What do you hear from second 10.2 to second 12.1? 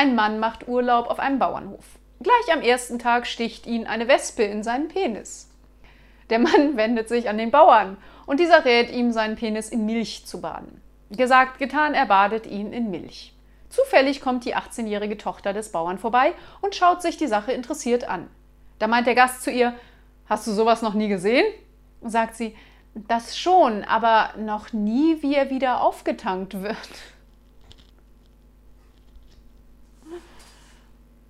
zu baden. Gesagt, getan, er